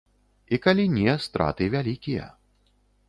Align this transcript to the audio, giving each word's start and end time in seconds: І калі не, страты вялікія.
І 0.55 0.59
калі 0.63 0.85
не, 0.95 1.13
страты 1.25 1.69
вялікія. 1.75 2.25